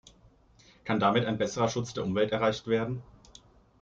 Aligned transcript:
Kann 0.83 0.99
damit 0.99 1.27
ein 1.27 1.37
besserer 1.37 1.69
Schutz 1.69 1.93
der 1.93 2.03
Umwelt 2.03 2.31
erreicht 2.31 2.65
werden? 2.65 3.03